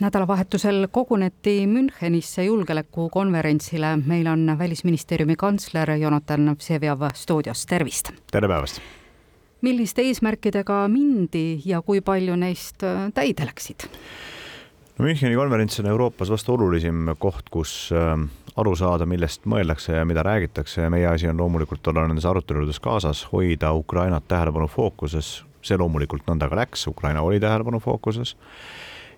nädalavahetusel 0.00 0.88
koguneti 0.90 1.66
Münchenisse 1.66 2.44
julgeolekukonverentsile, 2.44 3.96
meil 4.06 4.26
on 4.26 4.56
Välisministeeriumi 4.58 5.36
kantsler 5.36 5.90
Jonatan 5.90 6.56
Vseviov 6.58 7.00
stuudios, 7.14 7.66
tervist! 7.66 8.10
tere 8.32 8.48
päevast! 8.48 8.80
milliste 9.60 10.02
eesmärkidega 10.02 10.88
mindi 10.88 11.62
ja 11.64 11.80
kui 11.82 12.00
palju 12.00 12.36
neist 12.36 12.84
äh, 12.84 13.08
täide 13.14 13.46
läksid? 13.48 13.86
no 14.98 15.04
Müncheni 15.04 15.36
konverents 15.36 15.80
on 15.80 15.88
Euroopas 15.88 16.30
vast 16.30 16.48
olulisim 16.48 17.14
koht, 17.18 17.48
kus 17.50 17.88
äh, 17.92 18.20
aru 18.56 18.74
saada, 18.76 19.06
millest 19.06 19.48
mõeldakse 19.48 19.96
ja 19.96 20.04
mida 20.04 20.22
räägitakse 20.22 20.82
ja 20.84 20.90
meie 20.92 21.06
asi 21.08 21.28
on 21.28 21.40
loomulikult 21.40 21.88
olla 21.88 22.04
nendes 22.06 22.28
aruteludes 22.28 22.80
kaasas, 22.84 23.24
hoida 23.32 23.72
Ukrainat 23.72 24.28
tähelepanu 24.28 24.68
fookuses, 24.68 25.38
see 25.64 25.80
loomulikult 25.80 26.28
nõnda 26.28 26.50
ka 26.52 26.60
läks, 26.60 26.84
Ukraina 26.92 27.24
oli 27.24 27.40
tähelepanu 27.40 27.80
fookuses 27.80 28.36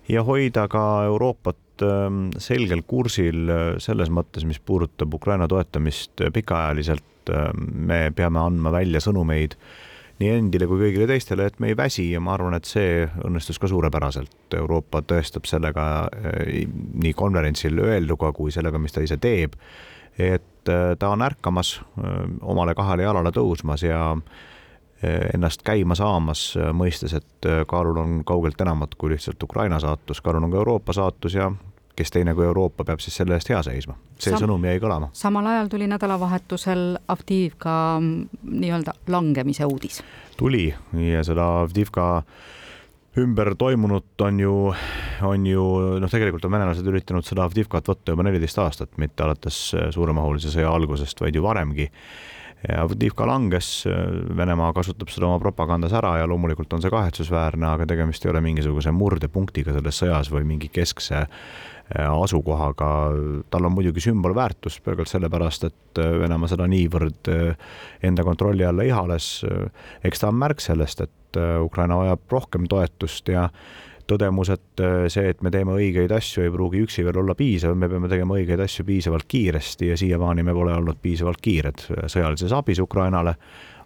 ja 0.09 0.23
hoida 0.23 0.67
ka 0.71 0.83
Euroopat 1.09 1.83
ähm, 1.85 2.29
selgel 2.37 2.81
kursil 2.87 3.49
äh, 3.49 3.67
selles 3.81 4.11
mõttes, 4.13 4.45
mis 4.47 4.59
puudutab 4.59 5.13
Ukraina 5.13 5.47
toetamist 5.47 6.21
pikaajaliselt. 6.33 7.05
Ähm, 7.29 7.69
me 7.89 8.01
peame 8.15 8.41
andma 8.41 8.73
välja 8.73 9.01
sõnumeid 9.03 9.55
nii 10.19 10.31
endile 10.35 10.67
kui 10.67 10.81
kõigile 10.81 11.05
teistele, 11.07 11.45
et 11.47 11.61
me 11.63 11.69
ei 11.71 11.77
väsi 11.79 12.09
ja 12.11 12.19
ma 12.19 12.33
arvan, 12.35 12.57
et 12.57 12.67
see 12.67 13.05
õnnestus 13.23 13.59
ka 13.61 13.69
suurepäraselt. 13.71 14.35
Euroopa 14.57 15.03
tõestab 15.07 15.47
sellega 15.47 15.85
äh, 16.09 16.65
nii 17.05 17.15
konverentsil 17.17 17.79
öelduga 17.85 18.33
kui 18.35 18.51
sellega, 18.55 18.81
mis 18.81 18.95
ta 18.95 19.05
ise 19.05 19.19
teeb, 19.21 19.55
et 20.19 20.73
äh, 20.73 20.93
ta 20.99 21.13
on 21.13 21.23
ärkamas, 21.23 21.77
omale 22.41 22.75
kahele 22.75 23.05
jalale 23.05 23.31
tõusmas 23.35 23.85
ja 23.85 24.01
ennast 25.03 25.63
käima 25.63 25.95
saamas, 25.95 26.53
eh, 26.59 26.73
mõistes, 26.75 27.15
et 27.15 27.47
eh, 27.47 27.63
kaalul 27.67 27.97
on 27.97 28.21
kaugelt 28.27 28.61
enamat 28.61 28.95
kui 28.99 29.13
lihtsalt 29.13 29.43
Ukraina 29.43 29.79
saatus, 29.79 30.21
kaalul 30.21 30.43
on 30.43 30.51
ka 30.51 30.57
Euroopa 30.57 30.93
saatus 30.93 31.37
ja 31.39 31.51
kes 31.95 32.11
teine 32.11 32.33
kui 32.35 32.45
Euroopa 32.45 32.83
peab 32.87 32.99
siis 33.03 33.15
selle 33.19 33.35
eest 33.35 33.49
hea 33.51 33.59
seisma. 33.63 33.95
see 34.19 34.31
Sam 34.31 34.43
sõnum 34.43 34.65
jäi 34.67 34.79
kõlama. 34.79 35.09
samal 35.15 35.47
ajal 35.47 35.71
tuli 35.71 35.87
nädalavahetusel 35.87 36.97
Avdivka 37.07 37.73
mm, 37.99 38.39
nii-öelda 38.59 38.95
langemise 39.07 39.65
uudis. 39.65 40.01
tuli 40.37 40.73
ja 40.93 41.23
seda 41.23 41.47
Avdivka 41.61 42.23
ümber 43.19 43.55
toimunut 43.55 44.21
on 44.21 44.39
ju, 44.39 44.73
on 45.27 45.45
ju 45.47 45.63
noh, 45.99 46.11
tegelikult 46.11 46.45
on 46.45 46.51
venelased 46.51 46.87
üritanud 46.87 47.27
seda 47.27 47.47
Avdivkat 47.47 47.87
võtta 47.87 48.15
juba 48.15 48.27
neliteist 48.27 48.59
aastat, 48.63 48.97
mitte 48.97 49.23
alates 49.23 49.71
suuremahulise 49.95 50.51
sõja 50.51 50.71
algusest, 50.71 51.23
vaid 51.23 51.35
ju 51.35 51.43
varemgi 51.43 51.89
ja 52.67 52.83
Avdivka 52.83 53.27
langes, 53.27 53.85
Venemaa 54.37 54.73
kasutab 54.75 55.11
seda 55.13 55.29
oma 55.29 55.39
propagandas 55.39 55.93
ära 55.95 56.17
ja 56.19 56.27
loomulikult 56.27 56.73
on 56.75 56.83
see 56.83 56.91
kahetsusväärne, 56.91 57.67
aga 57.69 57.87
tegemist 57.87 58.25
ei 58.25 58.33
ole 58.33 58.41
mingisuguse 58.43 58.91
murdepunktiga 58.95 59.75
selles 59.75 60.01
sõjas 60.01 60.31
või 60.33 60.43
mingi 60.49 60.71
keskse 60.73 61.21
äh, 61.23 62.09
asukohaga. 62.09 62.89
tal 63.49 63.69
on 63.69 63.77
muidugi 63.77 64.03
sümbolväärtus 64.03 64.79
pelgalt 64.83 65.11
sellepärast, 65.11 65.69
et 65.69 66.03
äh, 66.03 66.11
Venemaa 66.19 66.51
seda 66.51 66.67
niivõrd 66.67 67.31
äh, 67.31 67.69
enda 68.03 68.27
kontrolli 68.27 68.67
alla 68.67 68.83
ihales. 68.83 69.45
eks 70.03 70.19
ta 70.19 70.27
on 70.27 70.35
märk 70.35 70.59
sellest, 70.59 71.01
et 71.01 71.37
Ukraina 71.61 71.97
vajab 71.97 72.31
rohkem 72.31 72.65
toetust 72.67 73.27
ja 73.29 73.49
tõdemus, 74.09 74.51
et 74.53 74.83
äh, 74.83 75.07
see, 75.11 75.29
et 75.33 75.41
me 75.45 75.51
teeme 75.53 75.75
õigeid 75.77 76.11
asju, 76.15 76.43
ei 76.45 76.53
pruugi 76.53 76.83
üksi 76.85 77.05
veel 77.07 77.21
olla 77.21 77.35
piisav, 77.37 77.75
me 77.77 77.89
peame 77.91 78.11
tegema 78.11 78.37
õigeid 78.39 78.61
asju 78.65 78.85
piisavalt 78.87 79.27
kiiresti 79.29 79.91
ja 79.91 79.97
siiamaani 79.99 80.45
me 80.45 80.55
pole 80.57 80.75
olnud 80.75 81.01
piisavalt 81.01 81.41
kiired 81.41 81.85
sõjalises 82.11 82.55
abis 82.55 82.81
Ukrainale, 82.83 83.35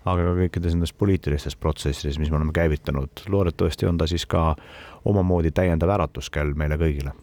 aga 0.04 0.28
ka 0.28 0.36
kõikides 0.42 0.76
nendes 0.76 0.94
poliitilistes 0.96 1.56
protsessides, 1.56 2.20
mis 2.20 2.32
me 2.32 2.40
oleme 2.40 2.56
käivitanud. 2.56 3.28
loodetavasti 3.28 3.88
on 3.88 3.98
ta 3.98 4.08
siis 4.08 4.26
ka 4.26 4.56
omamoodi 5.06 5.52
täiendav 5.52 5.96
äratuskell 5.98 6.56
meile 6.56 6.80
kõigile 6.80 7.16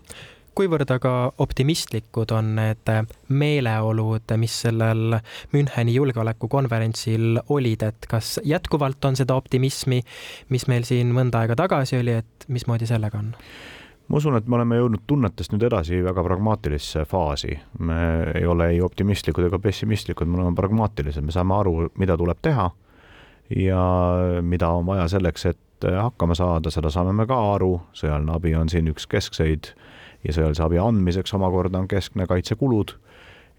kuivõrd 0.61 0.91
aga 0.93 1.11
optimistlikud 1.41 2.35
on 2.37 2.51
need 2.59 2.91
meeleolud, 3.33 4.33
mis 4.37 4.59
sellel 4.67 5.17
Müncheni 5.55 5.95
julgeolekukonverentsil 5.95 7.41
olid, 7.49 7.85
et 7.87 8.09
kas 8.11 8.35
jätkuvalt 8.45 9.05
on 9.09 9.17
seda 9.17 9.39
optimismi, 9.41 10.03
mis 10.53 10.67
meil 10.69 10.85
siin 10.85 11.15
mõnda 11.17 11.41
aega 11.41 11.57
tagasi 11.63 11.97
oli, 12.03 12.19
et 12.21 12.45
mismoodi 12.53 12.89
sellega 12.91 13.23
on? 13.23 13.31
ma 14.11 14.19
usun, 14.19 14.35
et 14.37 14.49
me 14.51 14.59
oleme 14.59 14.77
jõudnud 14.81 15.05
tunnetest 15.07 15.55
nüüd 15.55 15.65
edasi 15.69 16.03
väga 16.05 16.25
pragmaatilisse 16.27 17.07
faasi. 17.09 17.55
me 17.79 18.01
ei 18.35 18.45
ole 18.47 18.73
ei 18.75 18.81
optimistlikud 18.83 19.47
ega 19.47 19.59
pessimistlikud, 19.63 20.29
me 20.29 20.43
oleme 20.43 20.59
pragmaatilised, 20.59 21.25
me 21.25 21.33
saame 21.33 21.55
aru, 21.57 21.75
mida 21.97 22.19
tuleb 22.21 22.43
teha 22.43 22.69
ja 23.57 23.85
mida 24.43 24.69
on 24.69 24.85
vaja 24.87 25.09
selleks, 25.09 25.47
et 25.55 25.89
hakkama 26.03 26.37
saada, 26.37 26.75
seda 26.75 26.91
saame 26.93 27.15
me 27.17 27.25
ka 27.31 27.39
aru, 27.55 27.79
sõjaline 27.97 28.35
abi 28.35 28.53
on 28.59 28.69
siin 28.69 28.91
üks 28.93 29.09
keskseid 29.09 29.73
ja 30.25 30.35
sõjalise 30.35 30.65
abi 30.65 30.79
andmiseks 30.79 31.35
omakorda 31.35 31.79
on 31.79 31.89
keskne 31.89 32.27
kaitsekulud 32.27 32.95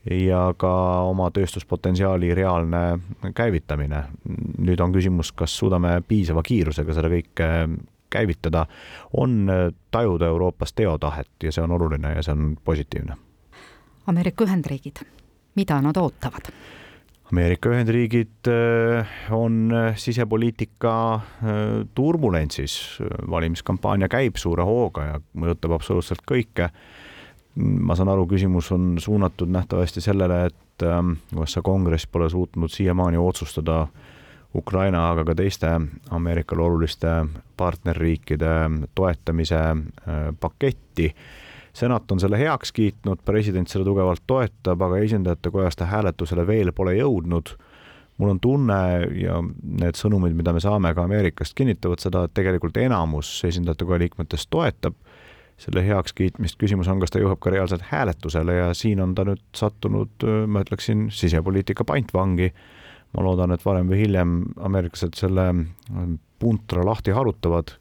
ja 0.10 0.54
ka 0.58 0.74
oma 1.10 1.30
tööstuspotentsiaali 1.32 2.34
reaalne 2.36 3.00
käivitamine. 3.36 4.04
nüüd 4.58 4.82
on 4.82 4.94
küsimus, 4.94 5.32
kas 5.32 5.58
suudame 5.58 6.02
piisava 6.08 6.44
kiirusega 6.44 6.94
seda 6.94 7.10
kõike 7.10 7.50
käivitada, 8.12 8.66
on 9.18 9.48
tajuda 9.92 10.28
Euroopas 10.28 10.74
teotahet 10.74 11.30
ja 11.44 11.52
see 11.52 11.64
on 11.64 11.72
oluline 11.72 12.16
ja 12.16 12.24
see 12.24 12.34
on 12.34 12.58
positiivne. 12.64 13.16
Ameerika 14.08 14.44
Ühendriigid, 14.44 15.06
mida 15.56 15.82
nad 15.82 15.98
ootavad? 15.98 16.52
Ameerika 17.32 17.70
Ühendriigid 17.72 18.48
äh, 18.52 19.08
on 19.32 19.72
äh, 19.72 19.96
sisepoliitika 19.96 20.94
äh, 21.16 21.22
turbulentsis, 21.96 23.00
valimiskampaania 23.32 24.10
käib 24.12 24.36
suure 24.36 24.66
hooga 24.68 25.06
ja 25.06 25.22
mõjutab 25.40 25.78
absoluutselt 25.78 26.26
kõike. 26.28 26.68
ma 27.56 27.96
saan 27.96 28.12
aru, 28.12 28.26
küsimus 28.28 28.72
on 28.72 28.98
suunatud 29.00 29.48
nähtavasti 29.52 30.02
sellele, 30.02 30.46
et 30.46 30.84
USA 31.36 31.62
kongress 31.62 32.08
pole 32.08 32.30
suutnud 32.30 32.72
siiamaani 32.72 33.18
otsustada 33.18 33.88
Ukraina, 34.56 35.10
aga 35.12 35.26
ka 35.26 35.36
teiste 35.36 35.68
Ameerikale 36.10 36.64
oluliste 36.64 37.12
partnerriikide 37.58 38.56
toetamise 38.96 39.60
paketti 40.40 41.12
senat 41.74 42.12
on 42.12 42.20
selle 42.20 42.40
heaks 42.40 42.72
kiitnud, 42.76 43.22
president 43.26 43.70
seda 43.72 43.86
tugevalt 43.88 44.24
toetab, 44.28 44.82
aga 44.82 45.00
esindajate 45.06 45.52
kojas 45.54 45.78
ta 45.80 45.88
hääletusele 45.92 46.48
veel 46.48 46.74
pole 46.76 46.98
jõudnud. 46.98 47.56
mul 48.22 48.30
on 48.30 48.40
tunne 48.40 48.76
ja 49.18 49.40
need 49.42 49.98
sõnumid, 49.98 50.36
mida 50.38 50.54
me 50.54 50.60
saame 50.62 50.92
ka 50.94 51.08
Ameerikast, 51.08 51.56
kinnitavad 51.58 52.04
seda, 52.04 52.28
et 52.28 52.34
tegelikult 52.38 52.78
enamus 52.78 53.30
esindajate 53.48 53.86
koja 53.86 54.00
liikmetest 54.04 54.50
toetab 54.50 54.94
selle 55.62 55.82
heakskiitmist, 55.86 56.58
küsimus 56.62 56.90
on, 56.90 57.00
kas 57.02 57.14
ta 57.14 57.22
jõuab 57.22 57.40
ka 57.42 57.54
reaalselt 57.54 57.86
hääletusele 57.90 58.54
ja 58.54 58.70
siin 58.78 59.02
on 59.02 59.16
ta 59.16 59.26
nüüd 59.26 59.42
sattunud, 59.58 60.26
ma 60.48 60.64
ütleksin, 60.66 61.10
sisepoliitika 61.14 61.86
pantvangi. 61.86 62.52
ma 63.12 63.24
loodan, 63.26 63.52
et 63.52 63.66
varem 63.66 63.90
või 63.92 64.06
hiljem 64.06 64.36
ameeriklased 64.64 65.18
selle 65.20 65.44
puntra 66.40 66.86
lahti 66.86 67.12
harutavad, 67.12 67.74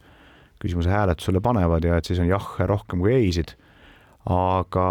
küsimuse 0.58 0.90
hääletusele 0.90 1.40
panevad 1.40 1.84
ja 1.84 1.96
et 1.96 2.04
siis 2.04 2.18
on 2.18 2.26
jah 2.26 2.48
rohkem 2.66 2.98
kui 2.98 3.12
ei-sid 3.14 3.54
aga 4.30 4.86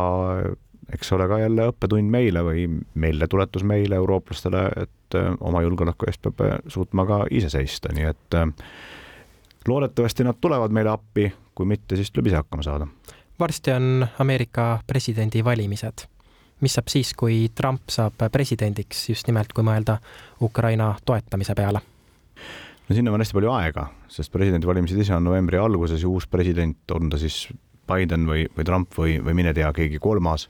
eks 0.94 1.11
ole 1.13 1.27
ka 1.27 1.39
jälle 1.39 1.67
õppetund 1.69 2.11
meile 2.11 2.44
või 2.44 2.66
meeldetuletus 3.00 3.63
meile, 3.67 4.00
eurooplastele, 4.00 4.63
et 4.83 5.17
äh, 5.17 5.33
oma 5.39 5.61
julgeoleku 5.66 6.09
eest 6.09 6.23
peab 6.25 6.45
äh, 6.45 6.55
suutma 6.67 7.05
ka 7.09 7.23
ise 7.31 7.51
seista, 7.53 7.94
nii 7.94 8.07
et 8.09 8.38
äh, 8.38 8.47
loodetavasti 9.67 10.25
nad 10.28 10.39
tulevad 10.41 10.73
meile 10.75 10.94
appi, 10.94 11.29
kui 11.55 11.69
mitte, 11.69 11.97
siis 11.99 12.11
tuleb 12.11 12.31
ise 12.31 12.41
hakkama 12.41 12.66
saada. 12.66 12.88
varsti 13.39 13.72
on 13.72 14.07
Ameerika 14.19 14.79
presidendivalimised. 14.88 16.07
mis 16.61 16.73
saab 16.73 16.88
siis, 16.88 17.13
kui 17.13 17.49
Trump 17.55 17.81
saab 17.89 18.13
presidendiks, 18.31 19.09
just 19.09 19.28
nimelt 19.28 19.53
kui 19.53 19.63
mõelda 19.63 19.97
Ukraina 20.41 20.95
toetamise 21.05 21.55
peale? 21.55 21.81
no 22.89 22.95
sinna 22.95 23.11
on 23.11 23.22
hästi 23.22 23.38
palju 23.38 23.51
aega, 23.53 23.88
sest 24.07 24.31
presidendivalimised 24.31 24.97
ise 24.97 25.16
on 25.16 25.23
novembri 25.23 25.57
alguses 25.57 26.01
ja 26.01 26.09
uus 26.09 26.28
president, 26.28 26.91
on 26.91 27.09
ta 27.09 27.17
siis 27.17 27.47
Biden 27.89 28.27
või, 28.29 28.45
või 28.55 28.67
Trump 28.67 28.97
või, 28.97 29.17
või 29.23 29.37
mine 29.41 29.53
tea, 29.58 29.72
keegi 29.75 29.99
kolmas, 30.02 30.47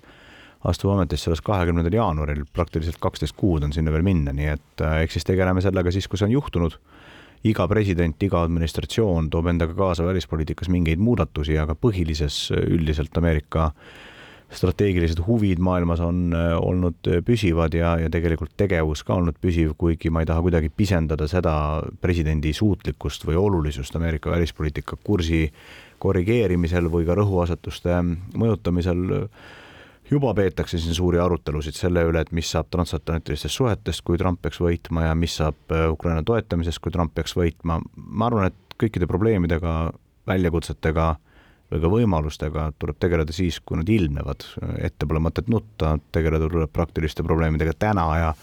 astub 0.67 0.91
ametisse 0.93 1.29
alles 1.29 1.41
kahekümnendal 1.45 1.95
jaanuaril, 1.95 2.43
praktiliselt 2.53 2.99
kaksteist 3.01 3.37
kuud 3.39 3.63
on 3.63 3.73
sinna 3.75 3.93
veel 3.95 4.03
minna, 4.05 4.35
nii 4.35 4.51
et 4.53 4.83
äh, 4.83 5.01
eks 5.05 5.19
siis 5.19 5.27
tegeleme 5.29 5.63
sellega 5.63 5.93
siis, 5.95 6.07
kui 6.07 6.19
see 6.19 6.29
on 6.29 6.37
juhtunud. 6.37 6.79
iga 7.47 7.67
president, 7.71 8.23
iga 8.23 8.41
administratsioon 8.43 9.29
toob 9.31 9.47
endaga 9.47 9.71
kaasa 9.73 10.03
välispoliitikas 10.03 10.67
mingeid 10.67 10.99
muudatusi, 10.99 11.55
aga 11.57 11.71
põhilises 11.71 12.49
üldiselt 12.51 13.15
Ameerika 13.17 13.69
strateegilised 14.49 15.21
huvid 15.27 15.61
maailmas 15.61 16.01
on 16.01 16.33
äh, 16.33 16.55
olnud 16.57 17.11
püsivad 17.25 17.75
ja, 17.77 17.95
ja 18.01 18.09
tegelikult 18.09 18.55
tegevus 18.57 19.03
ka 19.05 19.19
olnud 19.19 19.37
püsiv, 19.41 19.75
kuigi 19.77 20.09
ma 20.09 20.23
ei 20.23 20.29
taha 20.29 20.41
kuidagi 20.45 20.71
pisendada 20.73 21.27
seda 21.29 21.53
presidendi 22.01 22.53
suutlikkust 22.53 23.27
või 23.29 23.37
olulisust 23.37 23.95
Ameerika 23.95 24.33
välispoliitika 24.33 24.97
kursi 25.03 25.47
korrigeerimisel 25.99 26.89
või 26.89 27.05
ka 27.05 27.17
rõhuasetuste 27.19 28.01
mõjutamisel 28.39 29.07
juba 30.11 30.33
peetakse 30.33 30.79
siin 30.79 30.95
suuri 30.95 31.19
arutelusid 31.19 31.77
selle 31.77 32.03
üle, 32.09 32.23
et 32.23 32.31
mis 32.35 32.49
saab 32.51 32.69
transatlantilistest 32.73 33.55
suhetest, 33.55 34.03
kui 34.05 34.17
Trump 34.17 34.41
peaks 34.41 34.61
võitma 34.61 35.05
ja 35.09 35.15
mis 35.15 35.37
saab 35.39 35.75
äh, 35.75 35.87
Ukraina 35.91 36.23
toetamisest, 36.25 36.81
kui 36.83 36.93
Trump 36.93 37.13
peaks 37.15 37.35
võitma. 37.37 37.79
ma 37.95 38.29
arvan, 38.29 38.49
et 38.49 38.77
kõikide 38.79 39.07
probleemidega, 39.09 39.91
väljakutsetega 40.27 41.09
või 41.71 41.81
ka 41.83 41.91
võimalustega 41.93 42.65
tuleb 42.81 42.97
tegeleda 42.99 43.33
siis, 43.35 43.59
kui 43.59 43.77
nad 43.77 43.89
ilmnevad. 43.89 44.45
ette 44.81 45.05
pole 45.05 45.21
mõtet 45.21 45.49
nutta, 45.51 45.97
tegeleda 46.11 46.49
tuleb 46.49 46.71
praktiliste 46.73 47.23
probleemidega 47.23 47.73
täna 47.77 48.05
ja 48.17 48.33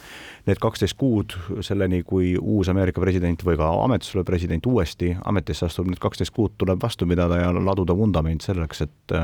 need 0.47 0.61
kaksteist 0.63 0.97
kuud 0.99 1.35
selleni, 1.61 2.03
kui 2.07 2.37
uus 2.39 2.69
Ameerika 2.71 3.03
president 3.03 3.43
või 3.45 3.59
ka 3.59 3.73
ametis 3.83 4.15
olev 4.15 4.29
president 4.29 4.67
uuesti 4.67 5.17
ametisse 5.25 5.67
astub, 5.67 5.91
need 5.91 6.03
kaksteist 6.03 6.35
kuud 6.35 6.55
tuleb 6.59 6.83
vastu 6.83 7.07
pidada 7.07 7.41
ja 7.43 7.53
laduda 7.53 7.97
vundament 7.97 8.47
selleks, 8.47 8.85
et, 8.87 9.17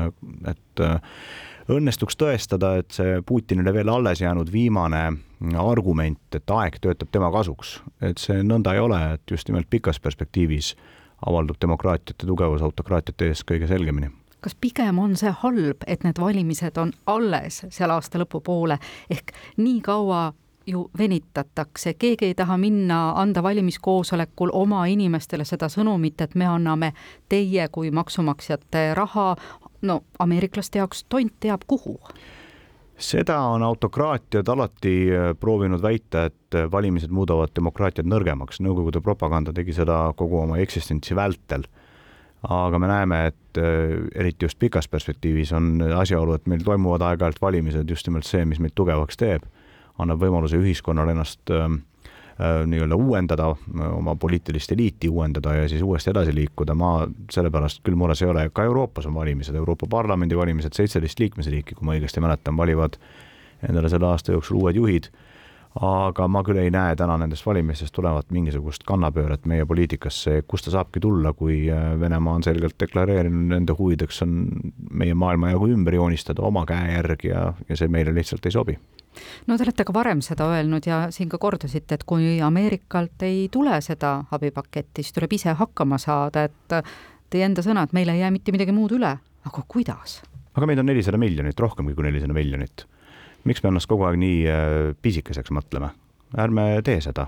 et 0.51 0.85
õnnestuks 1.71 2.17
tõestada, 2.19 2.75
et 2.81 2.91
see 2.91 3.21
Putinile 3.25 3.73
veel 3.73 3.89
alles 3.89 4.21
jäänud 4.21 4.51
viimane 4.51 5.03
argument, 5.59 6.19
et 6.35 6.51
aeg 6.51 6.79
töötab 6.83 7.11
tema 7.11 7.31
kasuks, 7.31 7.77
et 8.03 8.19
see 8.19 8.43
nõnda 8.43 8.75
ei 8.75 8.83
ole, 8.83 8.99
et 9.15 9.31
just 9.31 9.47
nimelt 9.47 9.69
pikas 9.71 9.99
perspektiivis 10.03 10.73
avaldub 11.25 11.57
demokraatiate 11.61 12.27
tugevus 12.27 12.61
autokraatiate 12.61 13.31
ees 13.31 13.43
kõige 13.47 13.67
selgemini. 13.67 14.11
Kas 14.43 14.55
pigem 14.59 14.99
on 14.99 15.15
see 15.15 15.31
halb, 15.43 15.85
et 15.87 16.03
need 16.03 16.19
valimised 16.19 16.77
on 16.77 16.91
alles 17.07 17.61
seal 17.71 17.93
aasta 17.95 18.19
lõpupoole, 18.19 18.77
ehk 19.09 19.31
nii 19.57 19.79
kaua 19.81 20.33
ju 20.67 20.89
venitatakse, 20.97 21.93
keegi 21.99 22.25
ei 22.25 22.35
taha 22.35 22.57
minna, 22.57 23.13
anda 23.19 23.43
valimiskoosolekul 23.43 24.51
oma 24.53 24.85
inimestele 24.91 25.45
seda 25.47 25.69
sõnumit, 25.71 26.21
et 26.21 26.35
me 26.35 26.47
anname 26.47 26.93
teie 27.29 27.67
kui 27.71 27.91
maksumaksjate 27.91 28.93
raha, 28.99 29.35
no 29.81 30.01
ameeriklaste 30.19 30.79
jaoks 30.79 31.05
tont 31.09 31.33
teab 31.39 31.67
kuhu 31.67 31.99
seda 32.97 33.39
on 33.39 33.63
autokraatiad 33.63 34.47
alati 34.47 34.95
äh, 35.11 35.29
proovinud 35.39 35.81
väita, 35.81 36.25
et 36.29 36.55
äh, 36.55 36.67
valimised 36.71 37.11
muudavad 37.11 37.53
demokraatiat 37.55 38.07
nõrgemaks. 38.07 38.61
Nõukogude 38.63 39.01
propaganda 39.01 39.53
tegi 39.53 39.73
seda 39.73 40.05
kogu 40.17 40.43
oma 40.43 40.59
eksistentsi 40.63 41.15
vältel. 41.15 41.65
aga 42.43 42.79
me 42.79 42.87
näeme, 42.87 43.25
et 43.27 43.57
äh, 43.57 43.95
eriti 44.15 44.45
just 44.45 44.59
pikas 44.59 44.87
perspektiivis 44.87 45.53
on 45.53 45.81
asjaolu, 45.95 46.33
et 46.33 46.47
meil 46.47 46.63
toimuvad 46.63 47.01
aeg-ajalt 47.01 47.41
valimised 47.41 47.89
just 47.89 48.07
nimelt 48.07 48.27
see, 48.27 48.45
mis 48.45 48.59
meid 48.59 48.75
tugevaks 48.75 49.17
teeb, 49.17 49.45
annab 49.97 50.19
võimaluse 50.19 50.59
ühiskonnal 50.59 51.09
ennast 51.13 51.51
äh, 51.51 51.69
nii-öelda 52.39 52.95
uuendada, 52.97 53.51
oma 53.93 54.15
poliitilist 54.15 54.71
eliiti 54.71 55.09
uuendada 55.09 55.53
ja 55.53 55.67
siis 55.69 55.81
uuesti 55.85 56.09
edasi 56.09 56.33
liikuda, 56.35 56.73
ma 56.75 57.07
sellepärast 57.31 57.83
küll 57.85 57.97
mures 57.99 58.21
ei 58.23 58.29
ole, 58.29 58.47
ka 58.53 58.65
Euroopas 58.65 59.05
on 59.05 59.13
valimised, 59.13 59.55
Euroopa 59.55 59.87
Parlamendi 59.89 60.37
valimised, 60.37 60.73
seitseteist 60.73 61.19
liikmesriiki, 61.21 61.77
kui 61.77 61.85
ma 61.85 61.93
õigesti 61.93 62.23
mäletan, 62.23 62.57
valivad 62.57 62.97
endale 63.69 63.91
selle 63.91 64.09
aasta 64.09 64.33
jooksul 64.33 64.63
uued 64.63 64.79
juhid, 64.81 65.11
aga 65.81 66.27
ma 66.29 66.43
küll 66.45 66.59
ei 66.61 66.71
näe 66.73 66.95
täna 66.95 67.15
nendest 67.17 67.45
valimistest 67.45 67.93
tulevat 67.95 68.29
mingisugust 68.31 68.83
kannapööret 68.85 69.47
meie 69.49 69.65
poliitikasse, 69.65 70.43
kust 70.47 70.67
ta 70.67 70.75
saabki 70.75 71.01
tulla, 71.01 71.33
kui 71.33 71.63
äh, 71.73 71.93
Venemaa 71.99 72.37
on 72.37 72.45
selgelt 72.45 72.77
deklareerinud, 72.79 73.47
nende 73.55 73.75
huvideks 73.77 74.21
on 74.25 74.35
meie 74.93 75.15
maailmajagu 75.17 75.71
ümber 75.73 75.97
joonistada 75.97 76.45
oma 76.45 76.65
käe 76.69 76.93
järgi 76.93 77.33
ja, 77.33 77.47
ja 77.69 77.79
see 77.79 77.89
meile 77.89 78.13
lihtsalt 78.13 78.45
ei 78.45 78.53
sobi 78.53 78.77
no 79.47 79.57
te 79.57 79.65
olete 79.65 79.85
ka 79.85 79.93
varem 79.93 80.21
seda 80.25 80.47
öelnud 80.53 80.87
ja 80.89 81.07
siin 81.13 81.29
ka 81.29 81.37
kordasite, 81.41 81.97
et 81.97 82.05
kui 82.09 82.35
Ameerikalt 82.41 83.25
ei 83.25 83.47
tule 83.51 83.79
seda 83.85 84.15
abipaketti, 84.33 85.03
siis 85.03 85.13
tuleb 85.13 85.35
ise 85.37 85.53
hakkama 85.57 85.99
saada, 86.01 86.47
et 86.49 86.77
teie 87.33 87.45
enda 87.45 87.65
sõnad, 87.65 87.93
meil 87.93 88.09
ei 88.13 88.23
jää 88.23 88.31
mitte 88.33 88.53
midagi 88.55 88.75
muud 88.75 88.95
üle, 88.97 89.15
aga 89.45 89.65
kuidas? 89.67 90.21
aga 90.53 90.69
meid 90.69 90.81
on 90.81 90.89
nelisada 90.89 91.17
miljonit, 91.17 91.59
rohkemgi 91.59 91.95
kui 91.97 92.05
nelisada 92.05 92.33
miljonit. 92.35 92.85
Miks 93.43 93.63
me 93.63 93.71
ennast 93.71 93.89
kogu 93.91 94.07
aeg 94.07 94.19
nii 94.21 94.43
äh, 94.49 94.73
pisikeseks 95.01 95.53
mõtleme? 95.55 95.93
ärme 96.39 96.81
tee 96.85 96.97
seda. 97.03 97.27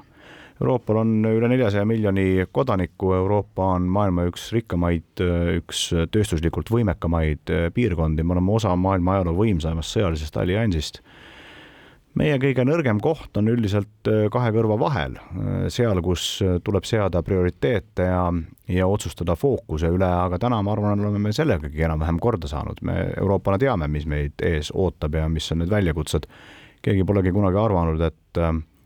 Euroopal 0.55 1.01
on 1.01 1.09
üle 1.27 1.49
neljasaja 1.51 1.83
miljoni 1.85 2.45
kodaniku, 2.55 3.11
Euroopa 3.13 3.73
on 3.75 3.89
maailma 3.91 4.23
üks 4.29 4.47
rikkamaid, 4.55 5.07
äh, 5.21 5.51
üks 5.59 5.89
tööstuslikult 6.11 6.71
võimekamaid 6.71 7.51
äh, 7.51 7.67
piirkondi, 7.75 8.23
me 8.23 8.37
oleme 8.37 8.55
osa 8.55 8.73
maailma 8.79 9.17
ajaloo 9.17 9.35
võimsaimast 9.43 9.97
sõjalisest 9.97 10.39
alliansist 10.41 11.01
meie 12.19 12.37
kõige 12.39 12.63
nõrgem 12.67 12.99
koht 13.03 13.37
on 13.39 13.49
üldiselt 13.51 14.09
äh, 14.09 14.25
kahe 14.33 14.51
kõrva 14.55 14.77
vahel, 14.79 15.17
äh, 15.19 15.65
seal, 15.73 15.99
kus 16.05 16.25
äh, 16.43 16.57
tuleb 16.63 16.87
seada 16.87 17.21
prioriteete 17.25 18.07
ja, 18.07 18.21
ja 18.71 18.87
otsustada 18.87 19.35
fookuse 19.39 19.91
üle, 19.93 20.07
aga 20.07 20.39
täna 20.41 20.61
ma 20.63 20.75
arvan, 20.75 21.03
oleme 21.03 21.27
me 21.27 21.33
sellegagi 21.35 21.85
enam-vähem 21.87 22.19
korda 22.23 22.49
saanud. 22.51 22.79
me 22.87 22.97
Euroopana 23.17 23.59
teame, 23.61 23.89
mis 23.91 24.07
meid 24.09 24.43
ees 24.43 24.71
ootab 24.73 25.19
ja 25.19 25.27
mis 25.29 25.51
on 25.51 25.63
need 25.63 25.73
väljakutsed. 25.73 26.29
keegi 26.85 27.03
polegi 27.03 27.31
kunagi 27.33 27.57
arvanud, 27.57 28.01
et 28.01 28.39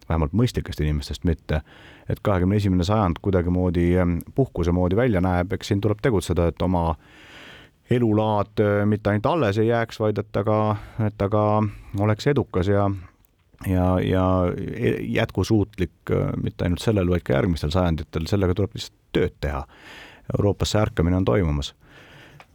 vähemalt 0.09 0.33
mõistlikest 0.33 0.79
inimestest 0.81 1.25
mitte, 1.27 1.61
et 2.09 2.21
kahekümne 2.23 2.55
esimene 2.55 2.85
sajand 2.87 3.19
kuidagimoodi 3.21 3.91
puhkuse 4.35 4.71
moodi 4.71 4.95
välja 4.95 5.21
näeb, 5.21 5.51
eks 5.53 5.67
siin 5.67 5.81
tuleb 5.81 5.99
tegutseda, 6.01 6.47
et 6.47 6.61
oma 6.61 6.95
elulaad 7.91 8.63
mitte 8.87 9.11
ainult 9.11 9.25
alles 9.25 9.59
ei 9.59 9.67
jääks, 9.67 9.99
vaid 9.99 10.17
et 10.17 10.31
ta 10.31 10.45
ka, 10.47 10.77
et 11.05 11.17
ta 11.17 11.27
ka 11.29 11.43
oleks 11.99 12.29
edukas 12.31 12.71
ja, 12.71 12.87
ja, 13.67 13.99
ja 13.99 14.25
jätkusuutlik 15.01 16.11
äh, 16.11 16.31
mitte 16.43 16.65
ainult 16.65 16.83
sellel, 16.83 17.09
vaid 17.09 17.25
ka 17.27 17.35
järgmistel 17.35 17.73
sajanditel, 17.73 18.27
sellega 18.29 18.55
tuleb 18.55 18.75
lihtsalt 18.77 18.97
tööd 19.15 19.35
teha. 19.41 19.63
Euroopasse 20.37 20.79
ärkamine 20.79 21.17
on 21.17 21.25
toimumas. 21.25 21.73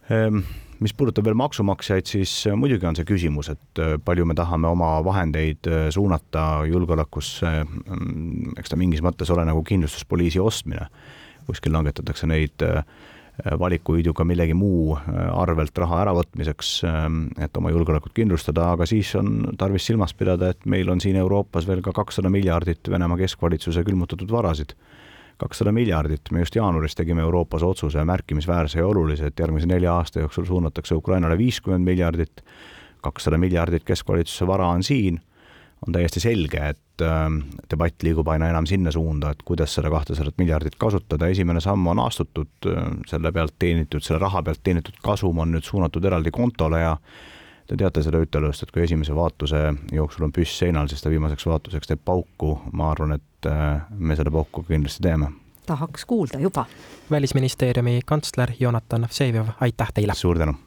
Ehm, 0.09 0.39
mis 0.79 0.93
puudutab 0.93 1.25
veel 1.27 1.37
maksumaksjaid, 1.39 2.07
siis 2.09 2.33
äh, 2.47 2.55
muidugi 2.57 2.87
on 2.87 2.97
see 2.97 3.07
küsimus, 3.07 3.51
et 3.53 3.81
äh, 3.83 3.95
palju 4.05 4.25
me 4.25 4.37
tahame 4.37 4.71
oma 4.71 4.97
vahendeid 5.05 5.69
suunata 5.93 6.63
julgeolekusse. 6.69 7.51
Mm, 7.65 8.55
eks 8.59 8.73
ta 8.73 8.79
mingis 8.79 9.03
mõttes 9.05 9.31
ole 9.33 9.45
nagu 9.47 9.63
kindlustuspoliisi 9.63 10.41
ostmine. 10.41 10.89
kuskil 11.45 11.73
langetatakse 11.73 12.25
neid 12.25 12.63
äh, 12.65 12.81
Äh, 13.43 14.13
ka 14.15 14.23
millegi 14.23 14.53
muu 14.55 14.95
äh, 14.95 15.15
arvelt 15.35 15.77
raha 15.77 15.97
äravõtmiseks, 16.05 16.69
ähm, 16.87 17.17
et 17.35 17.57
oma 17.57 17.71
julgeolekut 17.73 18.13
kindlustada, 18.15 18.69
aga 18.71 18.85
siis 18.87 19.11
on 19.19 19.57
tarvis 19.59 19.85
silmas 19.85 20.13
pidada, 20.15 20.53
et 20.53 20.65
meil 20.65 20.89
on 20.89 21.01
siin 21.03 21.17
Euroopas 21.19 21.67
veel 21.67 21.81
ka 21.83 21.91
kakssada 21.91 22.31
miljardit 22.31 22.87
Venemaa 22.89 23.17
keskvalitsuse 23.17 23.83
külmutatud 23.83 24.31
varasid. 24.31 24.75
kakssada 25.37 25.71
miljardit, 25.75 26.31
me 26.31 26.39
just 26.39 26.55
jaanuaris 26.55 26.95
tegime 26.95 27.21
Euroopas 27.21 27.63
otsuse 27.63 28.03
märkimisväärse 28.07 28.79
ja 28.79 28.87
olulise, 28.87 29.25
et 29.25 29.39
järgmise 29.39 29.67
nelja 29.67 29.93
aasta 29.93 30.19
jooksul 30.19 30.45
suunatakse 30.45 30.95
Ukrainale 30.95 31.37
viiskümmend 31.37 31.83
miljardit, 31.83 32.41
kakssada 33.03 33.37
miljardit 33.37 33.83
keskvalitsuse 33.83 34.47
vara 34.47 34.67
on 34.67 34.83
siin 34.83 35.19
on 35.87 35.93
täiesti 35.93 36.19
selge, 36.19 36.61
et 36.73 37.03
ähm, 37.05 37.39
debatt 37.71 38.03
liigub 38.03 38.27
aina 38.31 38.49
enam 38.49 38.65
sinna 38.69 38.91
suunda, 38.91 39.31
et 39.31 39.43
kuidas 39.45 39.75
seda 39.77 39.91
kahtesadat 39.93 40.37
miljardit 40.41 40.75
kasutada, 40.81 41.29
esimene 41.29 41.61
samm 41.61 41.87
on 41.93 42.01
astutud, 42.05 42.51
äh, 42.71 42.89
selle 43.09 43.31
pealt 43.35 43.55
teenitud, 43.59 44.03
selle 44.05 44.19
raha 44.23 44.43
pealt 44.43 44.63
teenitud 44.63 44.97
kasum 45.03 45.39
on 45.43 45.53
nüüd 45.55 45.67
suunatud 45.67 46.05
eraldi 46.05 46.33
kontole 46.33 46.81
ja 46.81 46.97
te 47.67 47.77
teate 47.77 48.03
seda 48.05 48.21
ütelust, 48.21 48.65
et 48.65 48.73
kui 48.73 48.85
esimese 48.85 49.15
vaatuse 49.15 49.61
jooksul 49.93 50.27
on 50.27 50.33
püss 50.33 50.59
seinal, 50.61 50.89
siis 50.89 51.01
ta 51.01 51.13
viimaseks 51.13 51.47
vaatuseks 51.49 51.93
teeb 51.93 52.05
pauku, 52.05 52.55
ma 52.73 52.91
arvan, 52.93 53.17
et 53.19 53.49
äh, 53.49 53.81
me 53.97 54.17
seda 54.17 54.33
pauku 54.33 54.65
kindlasti 54.67 55.05
teeme. 55.05 55.33
tahaks 55.65 56.05
kuulda 56.05 56.39
juba. 56.39 56.65
välisministeeriumi 57.11 57.99
kantsler 58.05 58.51
Jonatan 58.59 59.07
Vseviov, 59.09 59.57
aitäh 59.61 59.93
teile! 59.93 60.15
suur 60.15 60.37
tänu! 60.37 60.65